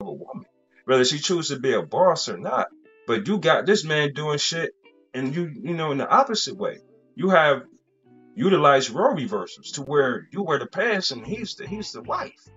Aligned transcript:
a 0.00 0.04
woman, 0.04 0.46
whether 0.84 1.04
she 1.04 1.18
chooses 1.18 1.56
to 1.56 1.60
be 1.60 1.72
a 1.72 1.82
boss 1.82 2.28
or 2.28 2.38
not. 2.38 2.68
But 3.08 3.26
you 3.26 3.38
got 3.38 3.66
this 3.66 3.84
man 3.84 4.12
doing 4.12 4.38
shit, 4.38 4.72
and 5.12 5.34
you 5.34 5.46
you 5.46 5.74
know 5.74 5.90
in 5.90 5.98
the 5.98 6.08
opposite 6.08 6.56
way. 6.56 6.78
You 7.16 7.30
have 7.30 7.62
utilized 8.36 8.90
role 8.90 9.16
reversals 9.16 9.72
to 9.72 9.82
where 9.82 10.28
you 10.30 10.44
wear 10.44 10.60
the 10.60 10.66
pants 10.66 11.10
and 11.10 11.26
he's 11.26 11.56
the 11.56 11.66
he's 11.66 11.90
the 11.90 12.02
wife. 12.02 12.48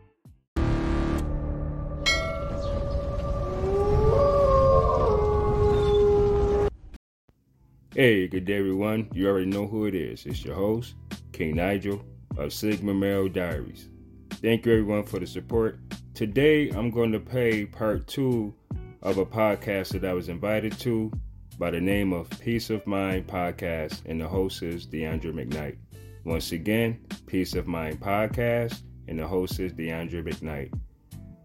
Hey, 7.96 8.28
good 8.28 8.46
day, 8.46 8.60
everyone. 8.60 9.10
You 9.14 9.28
already 9.28 9.48
know 9.48 9.66
who 9.66 9.88
it 9.88 9.96
is. 9.96 10.26
It's 10.28 10.46
your 10.46 10.56
host, 10.56 10.94
King 11.32 11.56
Nigel 11.56 12.06
of 12.38 12.54
Sigma 12.54 12.94
Male 12.94 13.30
Diaries. 13.30 13.90
Thank 14.30 14.66
you, 14.66 14.74
everyone, 14.74 15.04
for 15.04 15.20
the 15.20 15.28
support. 15.28 15.80
Today, 16.14 16.70
I'm 16.70 16.92
going 16.92 17.14
to 17.14 17.20
play 17.22 17.66
part 17.66 18.06
two 18.06 18.54
of 19.02 19.18
a 19.18 19.26
podcast 19.26 19.90
that 19.90 20.04
I 20.04 20.14
was 20.14 20.28
invited 20.28 20.78
to 20.80 21.10
by 21.58 21.72
the 21.72 21.80
name 21.80 22.12
of 22.12 22.30
Peace 22.42 22.70
of 22.70 22.86
Mind 22.86 23.28
Podcast, 23.28 24.02
and 24.06 24.20
the 24.20 24.28
host 24.28 24.62
is 24.62 24.86
DeAndre 24.86 25.32
McKnight. 25.32 25.78
Once 26.26 26.52
again, 26.52 27.00
Peace 27.28 27.56
of 27.56 27.66
Mind 27.66 28.02
Podcast, 28.02 28.82
and 29.08 29.20
the 29.20 29.26
host 29.26 29.60
is 29.62 29.72
DeAndre 29.72 30.22
McKnight. 30.22 30.78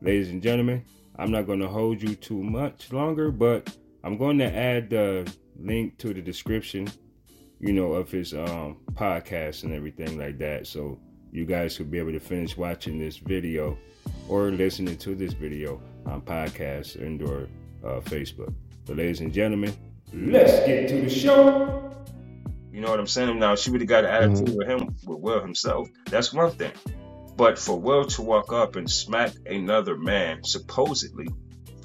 Ladies 0.02 0.30
and 0.30 0.42
gentlemen, 0.42 0.84
I'm 1.16 1.30
not 1.30 1.46
going 1.46 1.60
to 1.60 1.68
hold 1.68 2.02
you 2.02 2.16
too 2.16 2.42
much 2.42 2.92
longer, 2.92 3.30
but 3.30 3.74
I'm 4.02 4.18
going 4.18 4.38
to 4.38 4.52
add 4.52 4.90
the 4.90 5.32
link 5.58 5.96
to 5.98 6.12
the 6.12 6.20
description, 6.20 6.88
you 7.60 7.72
know, 7.72 7.92
of 7.92 8.10
his 8.10 8.34
um, 8.34 8.78
podcast 8.94 9.62
and 9.62 9.72
everything 9.72 10.18
like 10.18 10.38
that. 10.38 10.66
So 10.66 10.98
you 11.36 11.44
guys 11.44 11.78
will 11.78 11.86
be 11.86 11.98
able 11.98 12.12
to 12.12 12.20
finish 12.20 12.56
watching 12.56 12.98
this 12.98 13.18
video 13.18 13.76
or 14.28 14.50
listening 14.50 14.96
to 14.96 15.14
this 15.14 15.34
video 15.34 15.80
on 16.06 16.22
podcast 16.22 16.96
and 16.96 17.20
or 17.22 17.48
uh, 17.84 18.00
Facebook. 18.00 18.54
So, 18.86 18.94
ladies 18.94 19.20
and 19.20 19.32
gentlemen, 19.32 19.76
let's 20.14 20.52
get 20.66 20.88
to 20.88 21.02
the 21.02 21.10
show. 21.10 21.92
You 22.72 22.80
know 22.80 22.90
what 22.90 23.00
I'm 23.00 23.06
saying? 23.06 23.38
Now 23.38 23.54
she 23.54 23.70
would 23.70 23.80
have 23.82 23.88
got 23.88 24.04
an 24.04 24.10
attitude 24.10 24.48
Mhm. 24.48 24.56
with 24.56 24.68
him, 24.68 24.96
with 25.06 25.18
Will 25.20 25.40
himself. 25.40 25.88
That's 26.10 26.32
one 26.32 26.52
thing. 26.52 26.72
But 27.36 27.58
for 27.58 27.78
Will 27.78 28.06
to 28.06 28.22
walk 28.22 28.52
up 28.52 28.76
and 28.76 28.90
smack 28.90 29.32
another 29.44 29.96
man, 29.96 30.42
supposedly, 30.42 31.26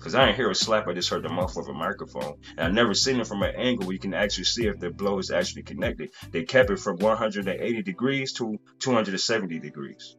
because 0.02 0.16
I 0.16 0.26
didn't 0.26 0.38
hear 0.38 0.50
a 0.50 0.56
slap, 0.56 0.88
I 0.88 0.94
just 0.94 1.10
heard 1.10 1.22
the 1.22 1.30
muff 1.30 1.58
of 1.58 1.68
a 1.68 1.74
microphone. 1.74 2.34
And 2.58 2.62
I've 2.62 2.74
never 2.74 2.96
seen 2.96 3.20
it 3.20 3.28
from 3.28 3.44
an 3.44 3.54
angle 3.56 3.86
where 3.86 3.94
you 3.94 4.00
can 4.00 4.16
actually 4.16 4.46
see 4.46 4.66
if 4.66 4.80
the 4.80 4.90
blow 4.90 5.20
is 5.20 5.30
actually 5.30 5.62
connected. 5.62 6.10
They 6.32 6.44
kept 6.44 6.72
it 6.72 6.80
from 6.80 6.98
180 6.98 7.84
degrees 7.84 8.34
to 8.34 8.60
270 8.80 9.60
degrees. 9.60 10.18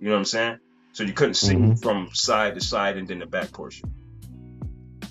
You 0.00 0.08
know 0.08 0.14
what 0.14 0.18
I'm 0.18 0.24
saying? 0.24 0.58
So 0.92 1.04
you 1.04 1.12
couldn't 1.12 1.34
see 1.34 1.54
Mhm. 1.54 1.80
from 1.80 2.08
side 2.12 2.56
to 2.56 2.60
side 2.60 2.96
and 2.96 3.06
then 3.06 3.20
the 3.20 3.26
back 3.26 3.52
portion. 3.52 3.94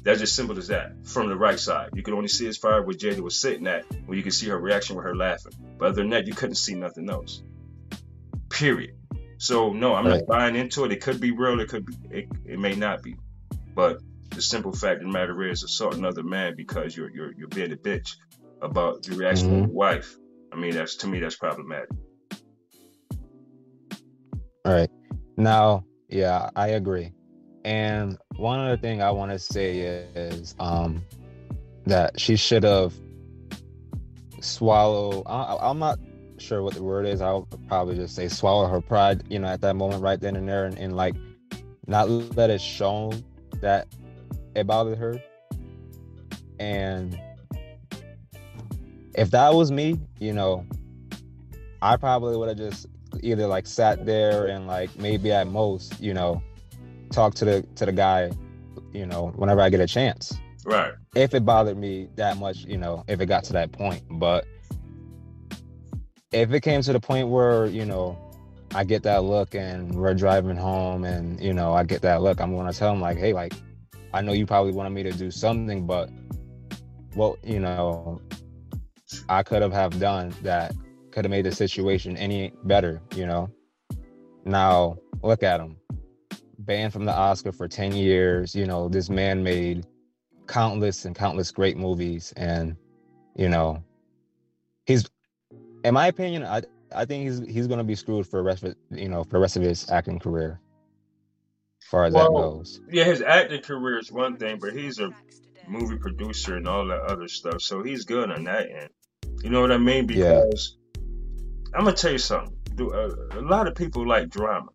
That's 0.03 0.19
just 0.19 0.35
simple 0.35 0.57
as 0.57 0.67
that. 0.67 1.07
From 1.07 1.29
the 1.29 1.37
right 1.37 1.59
side, 1.59 1.91
you 1.93 2.03
could 2.03 2.13
only 2.13 2.27
see 2.27 2.47
as 2.47 2.57
far 2.57 2.83
where 2.83 2.95
Jada 2.95 3.21
was 3.21 3.39
sitting 3.39 3.65
at, 3.65 3.85
where 4.07 4.17
you 4.17 4.23
could 4.23 4.33
see 4.33 4.49
her 4.49 4.59
reaction 4.59 4.97
with 4.97 5.05
her 5.05 5.15
laughing. 5.15 5.53
But 5.77 5.89
other 5.89 6.01
than 6.01 6.09
that, 6.09 6.27
you 6.27 6.33
couldn't 6.33 6.55
see 6.55 6.75
nothing 6.75 7.09
else. 7.09 7.43
Period. 8.49 8.97
So 9.41 9.73
no, 9.73 9.95
I'm 9.95 10.05
Right. 10.05 10.17
not 10.17 10.27
buying 10.27 10.55
into 10.55 10.85
it. 10.85 10.91
It 10.91 11.01
could 11.01 11.19
be 11.19 11.31
real. 11.31 11.59
It 11.61 11.67
could 11.67 11.83
be. 11.87 11.93
It, 12.11 12.27
it 12.45 12.59
may 12.59 12.75
not 12.75 13.01
be. 13.01 13.15
But 13.75 13.97
the 14.29 14.41
simple 14.41 14.71
fact 14.71 15.01
of 15.01 15.07
the 15.07 15.11
matter 15.11 15.41
is, 15.49 15.63
assault 15.63 15.95
another 15.95 16.21
man 16.21 16.53
because 16.55 16.95
you're 16.95 17.09
you're 17.09 17.33
you're 17.35 17.47
being 17.47 17.71
a 17.71 17.75
bitch 17.75 18.07
about 18.61 19.01
the 19.01 19.15
reaction 19.15 19.47
of 19.47 19.53
Mhm. 19.53 19.65
your 19.65 19.73
wife. 19.73 20.15
I 20.53 20.57
mean, 20.57 20.75
that's 20.75 20.95
to 20.97 21.07
me 21.07 21.19
that's 21.19 21.37
problematic. 21.37 21.89
All 24.63 24.73
right. 24.73 24.89
Now, 25.37 25.85
yeah, 26.07 26.51
I 26.55 26.67
agree. 26.69 27.11
And 27.65 28.19
one 28.37 28.59
other 28.59 28.77
thing 28.77 29.01
I 29.01 29.09
want 29.09 29.31
to 29.31 29.39
say 29.39 29.79
is 29.79 30.53
um, 30.59 31.03
that 31.87 32.19
she 32.19 32.35
should 32.35 32.63
have 32.63 32.93
swallowed. 34.39 35.23
I, 35.25 35.57
I'm 35.61 35.79
not 35.79 35.97
sure 36.41 36.63
what 36.63 36.73
the 36.73 36.83
word 36.83 37.05
is. 37.05 37.21
I'll 37.21 37.47
probably 37.67 37.95
just 37.95 38.15
say 38.15 38.27
swallow 38.27 38.67
her 38.67 38.81
pride, 38.81 39.23
you 39.29 39.39
know, 39.39 39.47
at 39.47 39.61
that 39.61 39.75
moment, 39.75 40.01
right 40.01 40.19
then 40.19 40.35
and 40.35 40.47
there, 40.47 40.65
and, 40.65 40.77
and 40.77 40.95
like 40.95 41.15
not 41.87 42.09
let 42.09 42.49
it 42.49 42.61
show 42.61 43.13
that 43.61 43.87
it 44.55 44.67
bothered 44.67 44.97
her. 44.97 45.21
And 46.59 47.19
if 49.15 49.31
that 49.31 49.53
was 49.53 49.71
me, 49.71 49.99
you 50.19 50.33
know, 50.33 50.65
I 51.81 51.97
probably 51.97 52.37
would 52.37 52.49
have 52.49 52.57
just 52.57 52.87
either 53.21 53.47
like 53.47 53.65
sat 53.65 54.05
there 54.05 54.47
and 54.47 54.67
like 54.67 54.95
maybe 54.97 55.31
at 55.31 55.47
most, 55.47 55.99
you 55.99 56.13
know, 56.13 56.41
talk 57.11 57.33
to 57.35 57.45
the 57.45 57.61
to 57.75 57.85
the 57.85 57.91
guy, 57.91 58.31
you 58.93 59.05
know, 59.05 59.33
whenever 59.35 59.61
I 59.61 59.69
get 59.69 59.79
a 59.79 59.87
chance. 59.87 60.33
Right. 60.65 60.93
If 61.15 61.33
it 61.33 61.43
bothered 61.43 61.77
me 61.77 62.07
that 62.15 62.37
much, 62.37 62.65
you 62.65 62.77
know, 62.77 63.03
if 63.07 63.19
it 63.19 63.25
got 63.25 63.43
to 63.45 63.53
that 63.53 63.71
point. 63.71 64.03
But 64.11 64.45
if 66.31 66.51
it 66.53 66.61
came 66.61 66.81
to 66.81 66.93
the 66.93 66.99
point 66.99 67.27
where, 67.27 67.65
you 67.65 67.85
know, 67.85 68.17
I 68.73 68.83
get 68.85 69.03
that 69.03 69.23
look 69.23 69.53
and 69.53 69.93
we're 69.93 70.13
driving 70.13 70.55
home 70.55 71.03
and, 71.03 71.41
you 71.41 71.53
know, 71.53 71.73
I 71.73 71.83
get 71.83 72.01
that 72.03 72.21
look, 72.21 72.39
I'm 72.39 72.55
gonna 72.55 72.71
tell 72.73 72.93
him 72.93 73.01
like, 73.01 73.17
hey, 73.17 73.33
like, 73.33 73.53
I 74.13 74.21
know 74.21 74.31
you 74.31 74.45
probably 74.45 74.71
wanted 74.71 74.91
me 74.91 75.03
to 75.03 75.11
do 75.11 75.29
something, 75.29 75.85
but 75.85 76.09
what, 77.15 77.43
you 77.43 77.59
know, 77.59 78.21
I 79.27 79.43
could 79.43 79.61
have 79.61 79.73
have 79.73 79.99
done 79.99 80.33
that 80.43 80.73
could 81.11 81.25
have 81.25 81.31
made 81.31 81.45
the 81.45 81.51
situation 81.51 82.15
any 82.15 82.53
better, 82.63 83.01
you 83.15 83.25
know. 83.25 83.49
Now 84.45 84.97
look 85.21 85.43
at 85.43 85.59
him, 85.59 85.77
banned 86.59 86.93
from 86.93 87.03
the 87.03 87.13
Oscar 87.13 87.51
for 87.51 87.67
ten 87.67 87.91
years. 87.91 88.55
You 88.55 88.65
know, 88.65 88.87
this 88.87 89.09
man 89.09 89.43
made 89.43 89.85
countless 90.47 91.03
and 91.03 91.13
countless 91.13 91.51
great 91.51 91.77
movies, 91.77 92.33
and 92.37 92.77
you 93.35 93.49
know, 93.49 93.83
in 95.83 95.93
my 95.93 96.07
opinion, 96.07 96.43
I 96.43 96.61
I 96.93 97.05
think 97.05 97.23
he's 97.23 97.39
he's 97.47 97.67
gonna 97.67 97.83
be 97.83 97.95
screwed 97.95 98.27
for 98.27 98.37
the 98.37 98.43
rest 98.43 98.63
of 98.63 98.75
you 98.91 99.09
know 99.09 99.23
for 99.23 99.31
the 99.31 99.39
rest 99.39 99.55
of 99.57 99.63
his 99.63 99.89
acting 99.89 100.19
career, 100.19 100.59
as 101.81 101.87
far 101.87 102.05
as 102.05 102.13
that 102.13 102.27
goes. 102.29 102.81
Yeah, 102.89 103.05
his 103.05 103.21
acting 103.21 103.61
career 103.61 103.99
is 103.99 104.11
one 104.11 104.37
thing, 104.37 104.59
but 104.59 104.73
he's 104.73 104.99
a 104.99 105.09
movie 105.67 105.97
producer 105.97 106.57
and 106.57 106.67
all 106.67 106.87
that 106.87 107.01
other 107.01 107.27
stuff, 107.27 107.61
so 107.61 107.83
he's 107.83 108.05
good 108.05 108.29
on 108.31 108.43
that 108.45 108.67
end. 108.69 108.89
You 109.43 109.49
know 109.49 109.61
what 109.61 109.71
I 109.71 109.77
mean? 109.77 110.07
Yeah. 110.09 110.41
Because 110.43 110.77
I'm 111.73 111.85
gonna 111.85 111.95
tell 111.95 112.11
you 112.11 112.17
something. 112.17 112.55
A, 112.79 113.37
a 113.39 113.41
lot 113.41 113.67
of 113.67 113.75
people 113.75 114.07
like 114.07 114.29
drama, 114.29 114.69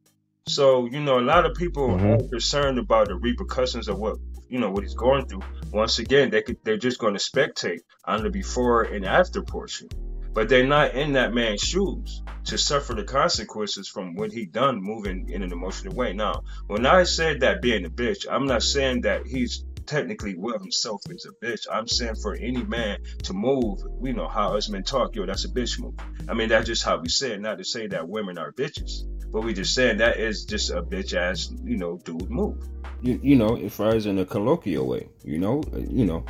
so 0.47 0.87
you 0.87 1.01
know 1.01 1.19
a 1.19 1.27
lot 1.33 1.45
of 1.45 1.55
people 1.57 1.89
Mhm. 1.89 2.25
are 2.25 2.29
concerned 2.29 2.79
about 2.79 3.09
the 3.09 3.17
repercussions 3.17 3.89
of 3.89 3.99
what 3.99 4.17
you 4.49 4.61
know 4.61 4.71
what 4.71 4.85
he's 4.85 4.95
going 4.95 5.27
through. 5.27 5.41
Once 5.73 5.99
again, 5.99 6.31
they 6.31 6.43
could 6.43 6.59
they're 6.63 6.77
just 6.77 6.99
going 6.99 7.15
to 7.15 7.21
spectate 7.21 7.81
on 8.05 8.23
the 8.23 8.31
before 8.31 8.83
and 8.83 9.05
after 9.05 9.43
portion, 9.43 9.89
but 10.37 10.51
they're 10.51 10.67
not 10.67 10.95
in 10.95 11.15
that 11.15 11.33
man's 11.33 11.63
shoes 11.63 12.23
to 12.45 12.59
suffer 12.59 12.93
the 12.93 13.03
consequences 13.03 13.89
from 13.89 14.15
what 14.15 14.31
he 14.31 14.45
done 14.45 14.79
moving 14.83 15.31
in 15.31 15.43
an 15.43 15.51
emotional 15.51 15.95
way. 15.95 16.13
Now, 16.13 16.43
when 16.67 16.85
I 16.85 17.05
said 17.05 17.41
that 17.41 17.63
being 17.63 17.87
a 17.87 17.89
bitch, 17.89 18.27
I'm 18.31 18.47
not 18.47 18.63
saying 18.63 19.01
that 19.01 19.27
he's 19.27 19.65
technically 19.87 20.35
Will 20.37 20.59
himself 20.59 21.01
is 21.09 21.25
a 21.25 21.33
bitch. 21.43 21.67
I'm 21.73 21.89
saying 21.89 22.17
for 22.17 22.35
any 22.35 22.63
man 22.63 22.99
to 23.23 23.33
move, 23.33 23.79
you 24.03 24.13
know 24.13 24.29
how 24.29 24.55
us 24.59 24.69
men 24.69 24.83
talk, 24.83 25.17
yo, 25.17 25.25
that's 25.25 25.47
a 25.47 25.49
bitch 25.49 25.81
move. 25.81 25.95
I 26.29 26.35
mean, 26.35 26.51
that's 26.51 26.67
just 26.67 26.85
how 26.85 26.99
we 26.99 27.09
say 27.09 27.33
it, 27.33 27.41
not 27.41 27.57
to 27.57 27.65
say 27.65 27.87
that 27.87 28.07
women 28.07 28.37
are 28.37 28.53
bitches, 28.53 29.05
but 29.33 29.43
we 29.43 29.55
just 29.55 29.75
saying 29.75 29.97
that 29.99 30.19
is 30.19 30.45
just 30.45 30.71
a 30.71 30.83
bitch 30.83 31.15
ass, 31.15 31.51
you 31.65 31.79
know, 31.79 31.97
dude 32.05 32.29
move. 32.29 32.63
You, 33.01 33.19
you 33.23 33.37
know, 33.37 33.57
far 33.71 33.95
as 33.95 34.05
in 34.05 34.19
a 34.19 34.27
colloquial 34.27 34.87
way, 34.87 35.09
you 35.25 35.39
know, 35.39 35.63
uh, 35.73 35.79
you 35.79 36.05
know, 36.05 36.27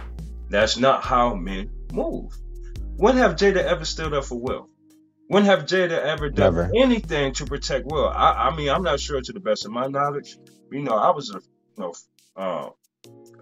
That's 0.48 0.78
not 0.78 1.02
how 1.02 1.34
men 1.34 1.70
move. 1.92 2.32
When 2.96 3.16
have 3.18 3.36
Jada 3.36 3.62
ever 3.62 3.84
stood 3.84 4.14
up 4.14 4.24
for 4.24 4.38
Will? 4.38 4.68
When 5.28 5.44
have 5.44 5.66
Jada 5.66 5.98
ever 5.98 6.30
done 6.30 6.54
Never. 6.54 6.70
anything 6.76 7.34
to 7.34 7.46
protect 7.46 7.86
Will? 7.86 8.08
I, 8.08 8.48
I 8.48 8.56
mean, 8.56 8.70
I'm 8.70 8.82
not 8.82 9.00
sure 9.00 9.20
to 9.20 9.32
the 9.32 9.40
best 9.40 9.66
of 9.66 9.72
my 9.72 9.86
knowledge. 9.86 10.38
You 10.70 10.80
know, 10.80 10.96
I 10.96 11.10
was 11.10 11.30
a, 11.30 11.40
you 11.76 11.82
know, 11.82 11.94
uh, 12.36 12.70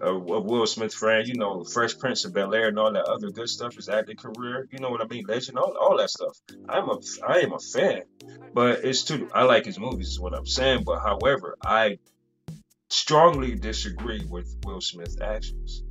a, 0.01 0.09
a 0.09 0.39
Will 0.41 0.67
Smith 0.67 0.93
fan. 0.93 1.25
You 1.25 1.35
know, 1.35 1.63
Fresh 1.63 1.99
Prince 1.99 2.25
of 2.25 2.33
Bel 2.33 2.53
Air 2.53 2.67
and 2.67 2.79
all 2.79 2.91
that 2.91 3.05
other 3.05 3.29
good 3.29 3.47
stuff. 3.47 3.75
His 3.75 3.87
acting 3.87 4.17
career. 4.17 4.67
You 4.71 4.79
know 4.79 4.89
what 4.89 5.01
I 5.01 5.07
mean? 5.07 5.25
Legend. 5.27 5.57
All, 5.57 5.75
all 5.79 5.97
that 5.97 6.09
stuff. 6.09 6.37
I'm 6.67 6.89
a, 6.89 6.99
I 7.25 7.39
am 7.39 7.53
a 7.53 7.59
fan. 7.59 8.03
But 8.53 8.83
it's 8.83 9.03
too. 9.03 9.29
I 9.33 9.43
like 9.43 9.65
his 9.65 9.79
movies. 9.79 10.09
Is 10.09 10.19
what 10.19 10.33
I'm 10.33 10.45
saying. 10.45 10.83
But 10.85 10.99
however, 10.99 11.55
I 11.63 11.99
strongly 12.89 13.55
disagree 13.55 14.25
with 14.29 14.53
Will 14.65 14.81
Smith's 14.81 15.19
actions. 15.21 15.83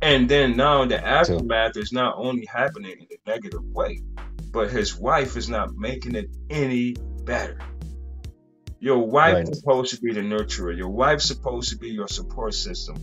And 0.00 0.28
then 0.28 0.56
now 0.56 0.84
the 0.84 1.04
aftermath 1.04 1.76
is 1.76 1.92
not 1.92 2.14
only 2.18 2.46
happening 2.46 2.92
in 3.00 3.06
a 3.10 3.30
negative 3.30 3.64
way, 3.64 4.00
but 4.52 4.70
his 4.70 4.96
wife 4.96 5.36
is 5.36 5.48
not 5.48 5.74
making 5.76 6.14
it 6.14 6.30
any 6.50 6.94
better. 7.24 7.58
Your 8.80 8.98
wife 9.08 9.34
Right. 9.34 9.48
is 9.48 9.58
supposed 9.58 9.94
to 9.94 10.00
be 10.00 10.12
the 10.12 10.20
nurturer. 10.20 10.76
Your 10.76 10.88
wife's 10.88 11.24
supposed 11.26 11.70
to 11.70 11.76
be 11.78 11.88
your 11.88 12.06
support 12.08 12.54
system. 12.54 12.96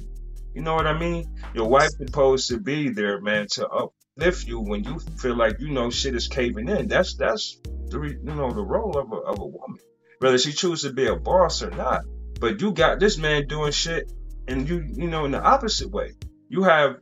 You 0.53 0.61
know 0.61 0.73
what 0.73 0.87
I 0.87 0.97
mean? 0.97 1.25
Your 1.53 1.67
wife's 1.67 1.97
supposed 1.97 2.47
to 2.49 2.59
be 2.59 2.89
there, 2.89 3.19
man, 3.19 3.47
to 3.51 3.67
uplift 3.67 4.47
you 4.47 4.61
when 4.61 4.85
you 4.85 4.99
feel 5.19 5.35
like 5.35 5.59
you 5.59 5.71
know 5.71 5.89
shit 5.89 6.15
is 6.15 6.29
caving 6.29 6.69
in. 6.69 6.87
That's 6.87 7.15
that's 7.15 7.57
the 7.89 7.99
you 8.01 8.33
know 8.33 8.51
the 8.51 8.61
role 8.63 8.97
of 8.97 9.11
a 9.11 9.15
of 9.17 9.39
a 9.39 9.45
woman. 9.45 9.79
Whether 10.19 10.37
she 10.37 10.53
chooses 10.53 10.89
to 10.89 10.95
be 10.95 11.07
a 11.07 11.15
boss 11.17 11.61
or 11.61 11.71
not, 11.71 12.03
But 12.39 12.61
you 12.61 12.71
got 12.71 12.99
this 12.99 13.17
man 13.17 13.47
doing 13.47 13.73
shit, 13.73 14.09
and 14.47 14.67
you 14.67 14.85
you 14.93 15.07
know 15.09 15.25
in 15.25 15.31
the 15.31 15.41
opposite 15.41 15.89
way. 15.91 16.13
You 16.49 16.63
have 16.63 16.97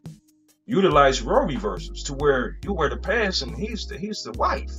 utilized 0.66 1.22
role 1.22 1.46
reversals 1.46 2.04
to 2.04 2.14
where 2.14 2.58
you 2.64 2.74
wear 2.74 2.90
the 2.90 2.98
pants 2.98 3.42
and 3.42 3.56
he's 3.56 3.88
the 3.88 3.98
he's 3.98 4.24
the 4.24 4.32
wife. 4.34 4.72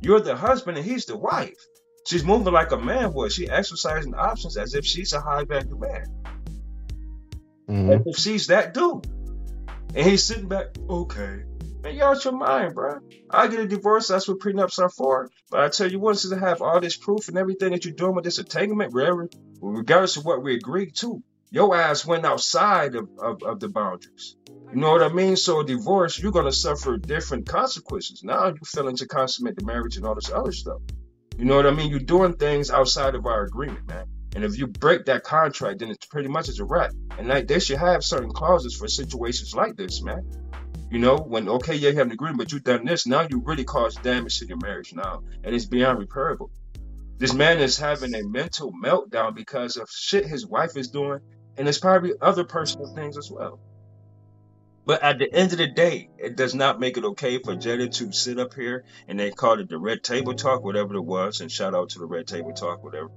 You're 0.00 0.20
the 0.20 0.36
husband 0.36 0.78
and 0.78 0.86
he's 0.86 1.06
the 1.06 1.16
wife. 1.16 1.56
She's 2.06 2.24
moving 2.24 2.52
like 2.52 2.72
a 2.72 2.76
man 2.76 3.12
would. 3.14 3.32
She 3.32 3.48
exercising 3.48 4.14
options 4.14 4.56
as 4.56 4.74
if 4.74 4.84
she's 4.84 5.12
a 5.12 5.20
high 5.20 5.44
value 5.44 5.78
man. 5.78 6.06
Mm-hmm. 7.68 7.90
As 7.90 8.00
if 8.06 8.16
she's 8.16 8.46
that 8.48 8.74
dude. 8.74 9.06
And 9.94 10.06
he's 10.06 10.24
sitting 10.24 10.48
back, 10.48 10.76
okay. 10.88 11.44
Man, 11.82 11.94
you 11.94 12.02
out 12.02 12.24
your 12.24 12.34
mind, 12.34 12.74
bro. 12.74 12.98
I 13.30 13.46
get 13.48 13.60
a 13.60 13.68
divorce. 13.68 14.08
That's 14.08 14.26
what 14.28 14.40
prenups 14.40 14.78
are 14.78 14.90
for. 14.90 15.30
But 15.50 15.60
I 15.60 15.68
tell 15.68 15.90
you 15.90 15.98
what, 15.98 16.18
since 16.18 16.32
I 16.32 16.38
have 16.38 16.60
all 16.60 16.80
this 16.80 16.96
proof 16.96 17.28
and 17.28 17.38
everything 17.38 17.72
that 17.72 17.84
you're 17.84 17.94
doing 17.94 18.14
with 18.14 18.24
this 18.24 18.38
entanglement, 18.38 18.92
wherever, 18.92 19.28
regardless 19.60 20.16
of 20.16 20.24
what 20.24 20.42
we 20.42 20.54
agreed 20.54 20.94
to, 20.96 21.22
your 21.54 21.76
ass 21.76 22.04
went 22.04 22.26
outside 22.26 22.96
of, 22.96 23.08
of, 23.16 23.40
of 23.44 23.60
the 23.60 23.68
boundaries. 23.68 24.34
You 24.72 24.80
know 24.80 24.90
what 24.90 25.04
I 25.04 25.08
mean? 25.08 25.36
So 25.36 25.62
divorce, 25.62 26.18
you're 26.18 26.32
gonna 26.32 26.50
suffer 26.50 26.96
different 26.96 27.46
consequences. 27.46 28.24
Now 28.24 28.46
you're 28.46 28.56
failing 28.66 28.96
to 28.96 29.06
consummate 29.06 29.54
the 29.56 29.64
marriage 29.64 29.96
and 29.96 30.04
all 30.04 30.16
this 30.16 30.32
other 30.32 30.50
stuff. 30.50 30.80
You 31.38 31.44
know 31.44 31.54
what 31.54 31.66
I 31.66 31.70
mean? 31.70 31.90
You're 31.90 32.00
doing 32.00 32.34
things 32.34 32.72
outside 32.72 33.14
of 33.14 33.26
our 33.26 33.44
agreement, 33.44 33.86
man. 33.86 34.06
And 34.34 34.42
if 34.42 34.58
you 34.58 34.66
break 34.66 35.04
that 35.04 35.22
contract, 35.22 35.78
then 35.78 35.92
it's 35.92 36.06
pretty 36.06 36.28
much 36.28 36.48
as 36.48 36.58
a 36.58 36.64
wrap. 36.64 36.90
And 37.18 37.28
like 37.28 37.46
they 37.46 37.60
should 37.60 37.78
have 37.78 38.02
certain 38.02 38.32
clauses 38.32 38.74
for 38.74 38.88
situations 38.88 39.54
like 39.54 39.76
this, 39.76 40.02
man. 40.02 40.28
You 40.90 40.98
know, 40.98 41.18
when 41.18 41.48
okay, 41.48 41.76
yeah, 41.76 41.90
you 41.90 41.98
have 41.98 42.08
an 42.08 42.12
agreement, 42.12 42.38
but 42.38 42.50
you've 42.50 42.64
done 42.64 42.84
this, 42.84 43.06
now 43.06 43.28
you 43.30 43.40
really 43.44 43.64
caused 43.64 44.02
damage 44.02 44.40
to 44.40 44.46
your 44.46 44.58
marriage 44.58 44.92
now, 44.92 45.22
and 45.44 45.54
it's 45.54 45.66
beyond 45.66 46.04
repairable. 46.04 46.50
This 47.16 47.32
man 47.32 47.60
is 47.60 47.78
having 47.78 48.12
a 48.12 48.24
mental 48.24 48.72
meltdown 48.72 49.36
because 49.36 49.76
of 49.76 49.88
shit 49.88 50.26
his 50.26 50.44
wife 50.44 50.76
is 50.76 50.88
doing, 50.88 51.20
and 51.56 51.68
it's 51.68 51.78
probably 51.78 52.12
other 52.20 52.44
personal 52.44 52.94
things 52.94 53.16
as 53.16 53.30
well. 53.30 53.58
But 54.86 55.02
at 55.02 55.18
the 55.18 55.32
end 55.32 55.52
of 55.52 55.58
the 55.58 55.66
day, 55.66 56.10
it 56.18 56.36
does 56.36 56.54
not 56.54 56.78
make 56.78 56.98
it 56.98 57.04
okay 57.04 57.38
for 57.38 57.54
Jada 57.54 57.90
to 57.94 58.12
sit 58.12 58.38
up 58.38 58.52
here 58.52 58.84
and 59.08 59.18
they 59.18 59.30
called 59.30 59.60
it 59.60 59.70
the 59.70 59.78
Red 59.78 60.02
Table 60.02 60.34
Talk, 60.34 60.62
whatever 60.62 60.94
it 60.94 61.00
was, 61.00 61.40
and 61.40 61.50
shout 61.50 61.74
out 61.74 61.90
to 61.90 61.98
the 61.98 62.06
Red 62.06 62.26
Table 62.26 62.52
Talk, 62.52 62.84
whatever. 62.84 63.10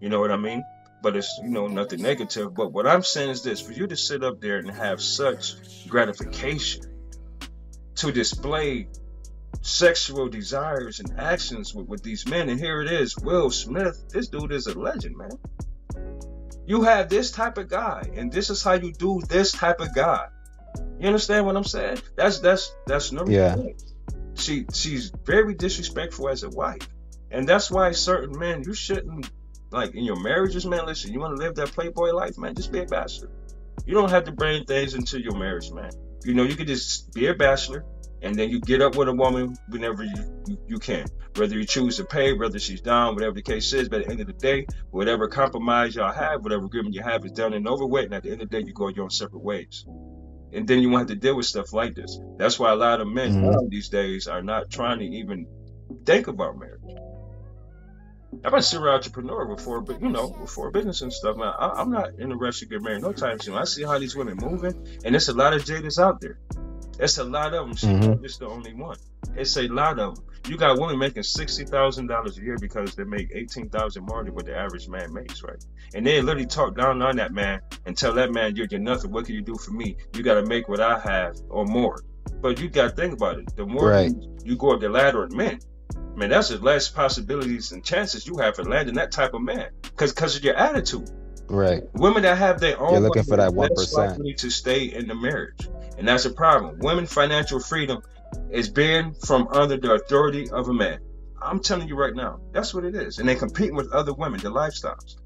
You 0.00 0.08
know 0.08 0.20
what 0.20 0.30
I 0.30 0.36
mean? 0.36 0.64
But 1.02 1.16
it's 1.16 1.38
you 1.42 1.50
know 1.50 1.66
nothing 1.66 2.00
negative. 2.00 2.54
But 2.54 2.72
what 2.72 2.86
I'm 2.86 3.02
saying 3.02 3.30
is 3.30 3.42
this: 3.42 3.60
for 3.60 3.72
you 3.72 3.86
to 3.86 3.96
sit 3.96 4.24
up 4.24 4.40
there 4.40 4.58
and 4.58 4.70
have 4.70 5.00
such 5.00 5.88
gratification 5.88 6.82
to 7.96 8.12
display 8.12 8.88
sexual 9.62 10.28
desires 10.28 11.00
and 11.00 11.18
actions 11.18 11.74
with, 11.74 11.86
with 11.86 12.02
these 12.02 12.26
men, 12.26 12.48
and 12.48 12.58
here 12.58 12.80
it 12.80 12.90
is, 12.90 13.16
Will 13.18 13.50
Smith. 13.50 14.08
This 14.10 14.28
dude 14.28 14.52
is 14.52 14.66
a 14.66 14.78
legend, 14.78 15.16
man. 15.16 15.38
You 16.70 16.82
have 16.82 17.08
this 17.08 17.32
type 17.32 17.58
of 17.58 17.66
guy, 17.66 18.08
and 18.14 18.30
this 18.30 18.48
is 18.48 18.62
how 18.62 18.74
you 18.74 18.92
do 18.92 19.20
this 19.28 19.50
type 19.50 19.80
of 19.80 19.92
guy. 19.92 20.28
You 21.00 21.08
understand 21.08 21.44
what 21.44 21.56
I'm 21.56 21.64
saying? 21.64 21.98
That's 22.14 22.38
that's 22.38 22.72
that's 22.86 23.10
number 23.10 23.32
yeah. 23.32 23.56
One. 23.56 23.74
She 24.36 24.66
she's 24.72 25.10
very 25.24 25.54
disrespectful 25.54 26.28
as 26.28 26.44
a 26.44 26.48
wife, 26.48 26.88
and 27.32 27.48
that's 27.48 27.72
why 27.72 27.90
certain 27.90 28.38
men 28.38 28.62
you 28.62 28.72
shouldn't 28.72 29.28
like 29.72 29.96
in 29.96 30.04
your 30.04 30.20
marriages, 30.20 30.64
man. 30.64 30.86
Listen, 30.86 31.12
you 31.12 31.18
want 31.18 31.36
to 31.36 31.42
live 31.42 31.56
that 31.56 31.72
playboy 31.72 32.12
life, 32.12 32.38
man. 32.38 32.54
Just 32.54 32.70
be 32.70 32.78
a 32.78 32.86
bachelor. 32.86 33.32
You 33.84 33.94
don't 33.94 34.10
have 34.10 34.26
to 34.26 34.32
bring 34.32 34.64
things 34.64 34.94
into 34.94 35.20
your 35.20 35.36
marriage, 35.36 35.72
man. 35.72 35.90
You 36.24 36.34
know, 36.34 36.42
you 36.42 36.56
could 36.56 36.66
just 36.66 37.12
be 37.12 37.26
a 37.26 37.34
bachelor, 37.34 37.84
and 38.22 38.34
then 38.34 38.50
you 38.50 38.60
get 38.60 38.82
up 38.82 38.96
with 38.96 39.08
a 39.08 39.12
woman 39.12 39.56
whenever 39.68 40.04
you, 40.04 40.42
you, 40.46 40.58
you 40.66 40.78
can. 40.78 41.06
Whether 41.36 41.56
you 41.56 41.64
choose 41.64 41.96
to 41.96 42.04
pay, 42.04 42.32
whether 42.32 42.58
she's 42.58 42.80
down, 42.80 43.14
whatever 43.14 43.34
the 43.34 43.42
case 43.42 43.72
is. 43.72 43.88
But 43.88 44.00
at 44.00 44.06
the 44.06 44.12
end 44.12 44.20
of 44.20 44.26
the 44.26 44.32
day, 44.32 44.66
whatever 44.90 45.28
compromise 45.28 45.94
y'all 45.94 46.12
have, 46.12 46.42
whatever 46.42 46.66
agreement 46.66 46.94
you 46.94 47.02
have 47.02 47.24
is 47.24 47.32
done 47.32 47.54
and 47.54 47.66
over 47.68 47.86
with. 47.86 48.06
And 48.06 48.14
at 48.14 48.24
the 48.24 48.32
end 48.32 48.42
of 48.42 48.50
the 48.50 48.58
day, 48.58 48.66
you 48.66 48.74
go 48.74 48.88
your 48.88 49.04
own 49.04 49.10
separate 49.10 49.42
ways 49.42 49.86
and 50.52 50.66
then 50.66 50.80
you 50.80 50.90
won't 50.90 51.08
have 51.08 51.16
to 51.16 51.20
deal 51.20 51.36
with 51.36 51.46
stuff 51.46 51.72
like 51.72 51.94
this. 51.94 52.18
That's 52.36 52.58
why 52.58 52.72
a 52.72 52.76
lot 52.76 53.00
of 53.00 53.08
men 53.08 53.34
mm-hmm. 53.34 53.68
these 53.68 53.88
days 53.88 54.26
are 54.26 54.42
not 54.42 54.70
trying 54.70 54.98
to 54.98 55.04
even 55.04 55.46
think 56.04 56.26
about 56.26 56.58
marriage. 56.58 56.80
I've 58.32 58.52
been 58.52 58.60
a 58.60 58.62
serial 58.62 58.94
entrepreneur 58.94 59.44
before, 59.44 59.80
but 59.80 60.00
you 60.00 60.08
know, 60.08 60.30
before 60.30 60.70
business 60.70 61.02
and 61.02 61.12
stuff, 61.12 61.36
man, 61.36 61.52
I, 61.58 61.80
am 61.80 61.90
not 61.90 62.18
in 62.18 62.30
a 62.32 62.36
rush 62.36 62.60
to 62.60 62.66
get 62.66 62.82
married 62.82 63.02
no 63.02 63.12
time 63.12 63.40
soon. 63.40 63.54
I 63.56 63.64
see 63.64 63.82
how 63.82 63.98
these 63.98 64.14
women 64.14 64.36
moving, 64.40 64.74
and 65.04 65.14
there's 65.14 65.28
a 65.28 65.34
lot 65.34 65.52
of 65.52 65.64
Jadas 65.64 65.98
out 65.98 66.20
there. 66.20 66.38
It's 66.98 67.18
a 67.18 67.24
lot 67.24 67.54
of 67.54 67.66
them. 67.66 67.76
She's 67.76 67.88
mm-hmm. 67.88 68.22
just 68.22 68.40
the 68.40 68.46
only 68.46 68.74
one. 68.74 68.96
It's 69.34 69.56
a 69.56 69.68
lot 69.68 69.98
of 69.98 70.16
them. 70.16 70.24
You 70.48 70.56
got 70.56 70.78
women 70.78 70.98
making 70.98 71.22
sixty 71.22 71.64
thousand 71.64 72.06
dollars 72.06 72.38
a 72.38 72.42
year 72.42 72.56
because 72.58 72.94
they 72.94 73.04
make 73.04 73.30
eighteen 73.32 73.68
thousand 73.68 74.06
more 74.06 74.22
than 74.22 74.34
what 74.34 74.46
the 74.46 74.56
average 74.56 74.88
man 74.88 75.12
makes, 75.12 75.42
right? 75.42 75.62
And 75.94 76.06
they 76.06 76.20
literally 76.20 76.46
talk 76.46 76.76
down 76.76 77.02
on 77.02 77.16
that 77.16 77.32
man 77.32 77.60
and 77.86 77.96
tell 77.96 78.12
that 78.14 78.32
man, 78.32 78.54
"You're, 78.54 78.66
you're 78.70 78.80
nothing. 78.80 79.10
What 79.10 79.26
can 79.26 79.34
you 79.34 79.42
do 79.42 79.56
for 79.56 79.72
me? 79.72 79.96
You 80.14 80.22
got 80.22 80.34
to 80.34 80.46
make 80.46 80.68
what 80.68 80.80
I 80.80 80.98
have 81.00 81.36
or 81.48 81.64
more." 81.64 82.02
But 82.40 82.60
you 82.60 82.68
got 82.68 82.90
to 82.90 82.96
think 82.96 83.14
about 83.14 83.38
it. 83.38 83.54
The 83.56 83.66
more 83.66 83.90
right. 83.90 84.10
you, 84.10 84.38
you 84.44 84.56
go 84.56 84.72
up 84.72 84.80
the 84.80 84.88
ladder 84.88 85.24
in 85.24 85.36
men, 85.36 85.60
man, 86.14 86.30
that's 86.30 86.48
the 86.48 86.58
less 86.58 86.88
possibilities 86.88 87.72
and 87.72 87.84
chances 87.84 88.26
you 88.26 88.38
have 88.38 88.56
for 88.56 88.64
landing 88.64 88.94
that 88.96 89.12
type 89.12 89.34
of 89.34 89.42
man 89.42 89.70
because 89.82 90.12
because 90.12 90.36
of 90.36 90.44
your 90.44 90.54
attitude. 90.54 91.08
Right. 91.48 91.82
Women 91.94 92.22
that 92.22 92.38
have 92.38 92.60
their 92.60 92.80
own 92.80 92.92
You're 92.92 93.00
looking 93.00 93.24
for 93.24 93.36
that 93.36 93.52
one 93.52 93.74
percent 93.74 94.22
to 94.38 94.50
stay 94.50 94.84
in 94.84 95.08
the 95.08 95.14
marriage, 95.14 95.68
and 95.98 96.06
that's 96.06 96.24
a 96.24 96.30
problem. 96.30 96.78
Women 96.78 97.06
financial 97.06 97.58
freedom 97.58 98.02
is 98.50 98.68
being 98.68 99.14
from 99.14 99.48
under 99.48 99.76
the 99.76 99.94
authority 99.94 100.48
of 100.50 100.68
a 100.68 100.72
man. 100.72 101.00
I'm 101.42 101.60
telling 101.60 101.88
you 101.88 101.96
right 101.96 102.14
now, 102.14 102.40
that's 102.52 102.74
what 102.74 102.84
it 102.84 102.94
is, 102.94 103.18
and 103.18 103.28
they're 103.28 103.36
competing 103.36 103.74
with 103.74 103.90
other 103.92 104.12
women, 104.12 104.40
their 104.40 104.50
lifestyles. 104.50 105.16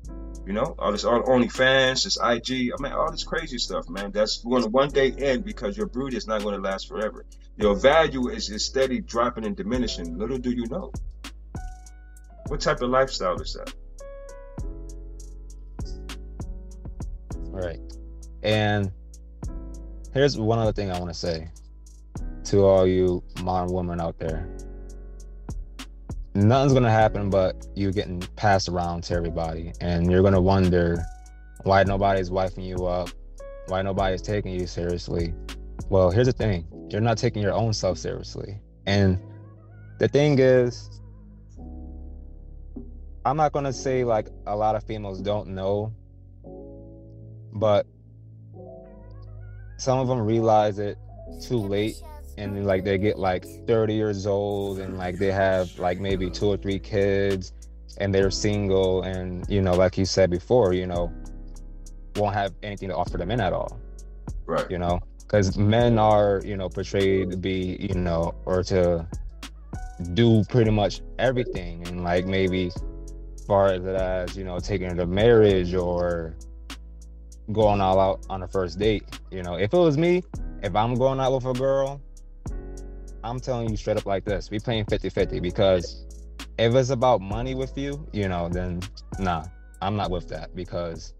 You 0.47 0.53
know, 0.53 0.75
all 0.79 0.93
this 0.93 1.05
all 1.05 1.23
OnlyFans, 1.23 2.05
this 2.05 2.19
IG, 2.19 2.71
I 2.73 2.83
mean, 2.83 2.93
all 2.93 3.11
this 3.11 3.25
crazy 3.25 3.59
stuff, 3.59 3.89
man. 3.89 4.11
That's 4.11 4.39
going 4.39 4.63
to 4.63 4.69
one 4.69 4.91
day 4.91 5.11
end 5.13 5.45
because 5.45 5.77
your 5.77 5.87
brood 5.87 6.13
is 6.13 6.27
not 6.27 6.43
going 6.43 6.55
to 6.55 6.61
last 6.61 6.87
forever. 6.87 7.25
Your 7.57 7.75
value 7.75 8.29
is, 8.29 8.51
is 8.51 8.65
steady 8.65 9.01
dropping 9.01 9.47
and 9.47 9.57
diminishing. 9.57 10.19
Little 10.19 10.39
do 10.39 10.51
you 10.51 10.67
know. 10.67 10.93
What 12.49 12.61
type 12.61 12.83
of 12.83 12.91
lifestyle 12.91 13.41
is 13.41 13.55
that? 13.55 13.73
Right. 17.51 17.81
And 18.43 18.93
here's 20.13 20.37
one 20.37 20.59
other 20.59 20.73
thing 20.73 20.91
I 20.91 20.99
want 20.99 21.11
to 21.11 21.19
say 21.19 21.49
to 22.45 22.65
all 22.65 22.87
you 22.87 23.23
modern 23.43 23.73
women 23.73 24.01
out 24.01 24.19
there. 24.19 24.47
Nothing's 26.35 26.73
gonna 26.73 26.91
happen 26.91 27.31
but 27.31 27.67
you 27.75 27.93
getting 27.93 28.21
passed 28.37 28.69
around 28.69 29.05
to 29.05 29.15
everybody, 29.15 29.73
and 29.81 30.11
you're 30.11 30.23
gonna 30.23 30.41
wonder 30.41 31.05
why 31.63 31.85
nobody's 31.85 32.31
wifing 32.31 32.67
you 32.67 32.87
up, 32.87 33.09
why 33.69 33.83
nobody's 33.83 34.23
taking 34.23 34.53
you 34.53 34.67
seriously. 34.67 35.35
Well, 35.89 36.11
here's 36.11 36.27
the 36.27 36.33
thing: 36.33 36.67
you're 36.91 37.01
not 37.01 37.19
taking 37.19 37.43
your 37.43 37.53
own 37.53 37.73
self 37.73 37.99
seriously, 37.99 38.59
and 38.87 39.21
the 39.99 40.09
thing 40.09 40.39
is, 40.39 41.01
I'm 43.25 43.37
not 43.37 43.53
gonna 43.53 43.73
say 43.73 44.05
like 44.05 44.29
a 44.47 44.57
lot 44.57 44.75
of 44.75 44.83
females 44.85 45.21
don't 45.21 45.49
know 45.49 45.95
but 47.55 47.87
some 49.79 49.99
of 49.99 50.09
them 50.09 50.21
realize 50.21 50.79
it 50.79 50.99
too 51.41 51.59
late 51.59 51.97
and 52.37 52.67
like 52.67 52.85
they 52.85 52.99
get 52.99 53.19
like 53.19 53.45
30 53.67 53.95
years 53.95 54.27
old 54.27 54.79
and 54.79 54.99
like 54.99 55.19
they 55.19 55.31
have 55.31 55.79
like 55.79 56.01
maybe 56.01 56.31
two 56.31 56.47
or 56.47 56.57
three 56.57 56.79
kids 56.79 57.53
and 57.99 58.15
they're 58.15 58.31
single 58.31 59.03
and 59.03 59.49
you 59.49 59.63
know 59.63 59.73
like 59.73 59.97
you 59.97 60.05
said 60.05 60.31
before 60.31 60.73
you 60.73 60.87
know 60.87 61.13
won't 62.17 62.35
have 62.35 62.53
anything 62.63 62.89
to 62.89 62.97
offer 62.97 63.17
them 63.17 63.31
in 63.31 63.41
at 63.41 63.53
all 63.53 63.81
right 64.47 64.71
you 64.71 64.79
know 64.79 65.01
because 65.19 65.57
men 65.57 65.99
are 65.99 66.41
you 66.45 66.57
know 66.57 66.69
portrayed 66.69 67.31
to 67.31 67.37
be 67.37 67.77
you 67.81 67.95
know 67.95 68.35
or 68.47 68.63
to 68.63 69.07
do 70.13 70.43
pretty 70.49 70.71
much 70.71 71.03
everything 71.19 71.87
and 71.87 72.03
like 72.03 72.27
maybe 72.27 72.67
as 72.67 73.45
far 73.47 73.69
as 73.69 73.85
it 73.85 73.95
as 73.95 74.37
you 74.37 74.45
know 74.45 74.59
taking 74.59 74.89
her 74.89 74.97
to 74.97 75.07
marriage 75.07 75.75
or 75.75 76.37
going 77.53 77.81
all 77.81 78.01
out 78.01 78.27
on 78.31 78.43
a 78.43 78.49
first 78.49 78.79
date. 78.79 79.05
You 79.31 79.43
know, 79.43 79.55
if 79.55 79.73
it 79.73 79.79
was 79.79 79.99
me, 79.99 80.23
if 80.63 80.75
I'm 80.75 80.95
going 80.95 81.21
out 81.21 81.33
with 81.35 81.45
a 81.45 81.53
girl, 81.53 82.01
I'm 83.25 83.41
telling 83.41 83.71
you 83.71 83.77
straight 83.77 83.97
up 83.97 84.07
like 84.07 84.25
this, 84.25 84.51
we 84.51 84.59
playing 84.61 84.85
50-50 84.85 85.43
because 85.43 86.05
if 86.59 86.75
it's 86.75 86.91
about 86.91 87.21
money 87.21 87.55
with 87.55 87.77
you, 87.77 88.07
you 88.13 88.29
know, 88.29 88.49
then 88.49 88.83
nah, 89.19 89.45
I'm 89.83 89.97
not 89.97 90.11
with 90.11 90.29
that 90.29 90.55
because 90.55 91.15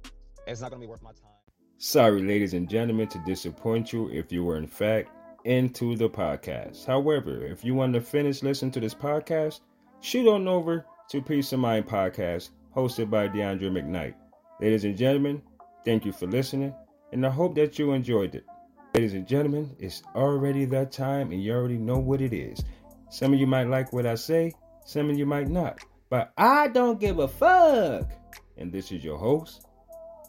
it's 0.47 0.61
not 0.61 0.71
gonna 0.71 0.81
be 0.81 0.87
worth 0.87 1.03
my 1.03 1.11
time. 1.11 1.33
Sorry, 1.79 2.23
ladies 2.23 2.55
and 2.55 2.69
gentlemen, 2.69 3.09
to 3.09 3.19
disappoint 3.27 3.93
you 3.93 4.09
if 4.11 4.31
you 4.31 4.45
were 4.45 4.57
in 4.57 4.67
fact 4.67 5.11
into 5.45 5.97
the 5.97 6.09
podcast. 6.09 6.87
However, 6.87 7.45
if 7.45 7.65
you 7.65 7.75
want 7.75 7.95
to 7.95 8.01
finish 8.01 8.43
listening 8.43 8.71
to 8.73 8.81
this 8.81 8.95
podcast, 8.95 9.61
shoot 10.01 10.29
on 10.29 10.47
over 10.47 10.87
to 11.11 11.21
Peace 11.21 11.53
of 11.53 11.59
Mind 11.59 11.87
Podcast, 11.87 12.51
hosted 12.75 13.11
by 13.11 13.29
DeAndre 13.29 13.71
McKnight. 13.71 14.15
Ladies 14.61 14.85
and 14.85 14.97
gentlemen, 14.97 15.43
Thank 15.85 16.07
you 16.07 16.13
for 16.13 16.27
listening, 16.27 16.75
and 17.13 17.27
I 17.27 17.31
hope 17.31 17.55
that 17.57 17.79
you 17.79 17.93
enjoyed 17.93 18.35
it. 18.35 18.47
Ladies 18.95 19.15
and 19.15 19.27
gentlemen, 19.27 19.75
it's 19.81 20.05
already 20.15 20.67
that 20.67 20.93
time, 20.93 21.33
and 21.33 21.43
you 21.43 21.53
already 21.53 21.79
know 21.79 21.99
what 21.99 22.21
it 22.21 22.33
is. 22.33 22.63
Some 23.11 23.35
of 23.35 23.41
you 23.41 23.47
might 23.47 23.67
like 23.67 23.93
what 23.93 24.07
I 24.07 24.15
say, 24.15 24.53
some 24.85 25.11
of 25.11 25.19
you 25.19 25.27
might 25.27 25.49
not, 25.49 25.81
but 26.11 26.33
I 26.39 26.69
don't 26.69 27.01
give 27.01 27.19
a 27.19 27.27
fuck. 27.27 28.09
and 28.57 28.71
this 28.71 28.93
is 28.93 29.03
your 29.03 29.19
host, 29.19 29.67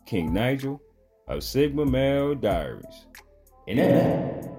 King 0.08 0.34
Nigel 0.34 0.82
of 1.28 1.44
Sigma 1.44 1.86
Male 1.86 2.34
Diaries. 2.34 3.06
And. 3.68 4.50